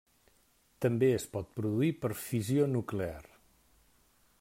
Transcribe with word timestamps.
També 0.85 1.09
es 1.17 1.27
pot 1.35 1.53
produir 1.59 1.91
per 2.05 2.13
fissió 2.23 2.67
nuclear. 2.75 3.23